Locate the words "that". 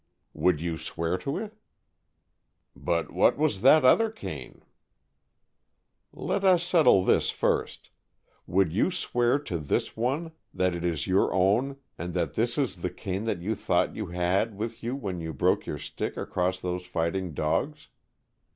3.61-3.85, 10.55-10.73, 12.15-12.33, 13.25-13.43